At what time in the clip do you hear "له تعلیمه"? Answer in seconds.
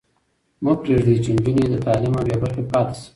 1.71-2.21